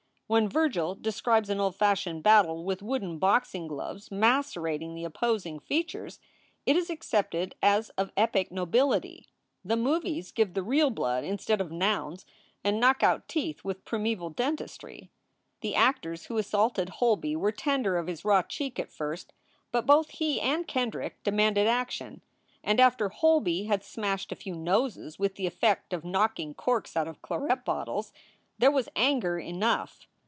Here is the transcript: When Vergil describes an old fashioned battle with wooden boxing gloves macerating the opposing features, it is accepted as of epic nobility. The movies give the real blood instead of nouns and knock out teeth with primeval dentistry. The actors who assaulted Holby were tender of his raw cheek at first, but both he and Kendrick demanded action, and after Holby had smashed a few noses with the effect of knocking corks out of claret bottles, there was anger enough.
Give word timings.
When 0.31 0.47
Vergil 0.47 0.95
describes 0.95 1.49
an 1.49 1.59
old 1.59 1.75
fashioned 1.75 2.23
battle 2.23 2.63
with 2.63 2.81
wooden 2.81 3.19
boxing 3.19 3.67
gloves 3.67 4.09
macerating 4.11 4.95
the 4.95 5.03
opposing 5.03 5.59
features, 5.59 6.21
it 6.65 6.77
is 6.77 6.89
accepted 6.89 7.53
as 7.61 7.89
of 7.97 8.13
epic 8.15 8.49
nobility. 8.49 9.27
The 9.65 9.75
movies 9.75 10.31
give 10.31 10.53
the 10.53 10.63
real 10.63 10.89
blood 10.89 11.25
instead 11.25 11.59
of 11.59 11.69
nouns 11.69 12.25
and 12.63 12.79
knock 12.79 13.03
out 13.03 13.27
teeth 13.27 13.65
with 13.65 13.83
primeval 13.83 14.29
dentistry. 14.29 15.11
The 15.59 15.75
actors 15.75 16.27
who 16.27 16.37
assaulted 16.37 16.87
Holby 16.87 17.35
were 17.35 17.51
tender 17.51 17.97
of 17.97 18.07
his 18.07 18.23
raw 18.23 18.41
cheek 18.41 18.79
at 18.79 18.89
first, 18.93 19.33
but 19.73 19.85
both 19.85 20.11
he 20.11 20.39
and 20.39 20.65
Kendrick 20.65 21.21
demanded 21.25 21.67
action, 21.67 22.21
and 22.63 22.79
after 22.79 23.09
Holby 23.09 23.65
had 23.65 23.83
smashed 23.83 24.31
a 24.31 24.37
few 24.37 24.55
noses 24.55 25.19
with 25.19 25.35
the 25.35 25.45
effect 25.45 25.91
of 25.91 26.05
knocking 26.05 26.53
corks 26.53 26.95
out 26.95 27.09
of 27.09 27.21
claret 27.21 27.65
bottles, 27.65 28.13
there 28.57 28.71
was 28.71 28.87
anger 28.95 29.37
enough. 29.37 30.07